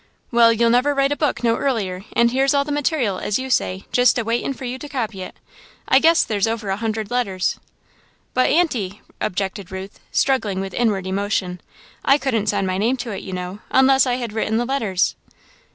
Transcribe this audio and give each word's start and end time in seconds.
"Well, 0.31 0.51
you'll 0.51 0.71
never 0.71 0.95
write 0.95 1.11
a 1.11 1.15
book 1.15 1.43
no 1.43 1.57
earlier, 1.57 2.05
and 2.13 2.31
here's 2.31 2.55
all 2.55 2.63
the 2.63 2.71
material, 2.71 3.19
as 3.19 3.37
you 3.37 3.51
say, 3.51 3.85
jest 3.91 4.17
a 4.17 4.23
waitin' 4.23 4.51
for 4.51 4.65
you 4.65 4.79
to 4.79 4.89
copy 4.89 5.21
it. 5.21 5.35
I 5.87 5.99
guess 5.99 6.23
there's 6.23 6.47
over 6.47 6.69
a 6.71 6.77
hundred 6.77 7.11
letters." 7.11 7.59
"But, 8.33 8.49
Aunty," 8.49 9.01
objected 9.21 9.71
Ruth, 9.71 9.99
struggling 10.11 10.59
with 10.59 10.73
inward 10.73 11.05
emotion, 11.05 11.61
"I 12.03 12.17
couldn't 12.17 12.47
sign 12.47 12.65
my 12.65 12.79
name 12.79 12.97
to 12.97 13.11
it, 13.11 13.21
you 13.21 13.31
know, 13.31 13.59
unless 13.69 14.07
I 14.07 14.15
had 14.15 14.33
written 14.33 14.57
the 14.57 14.65
letters." 14.65 15.15